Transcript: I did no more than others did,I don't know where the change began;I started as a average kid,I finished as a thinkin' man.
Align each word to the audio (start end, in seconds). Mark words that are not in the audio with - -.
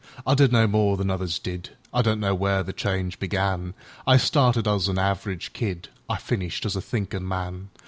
I 0.25 0.33
did 0.33 0.51
no 0.51 0.65
more 0.65 0.97
than 0.97 1.11
others 1.11 1.37
did,I 1.37 2.01
don't 2.01 2.19
know 2.19 2.33
where 2.33 2.63
the 2.63 2.73
change 2.73 3.19
began;I 3.19 4.17
started 4.17 4.67
as 4.67 4.89
a 4.89 4.99
average 4.99 5.53
kid,I 5.53 6.17
finished 6.17 6.65
as 6.65 6.75
a 6.75 6.81
thinkin' 6.81 7.27
man. 7.27 7.69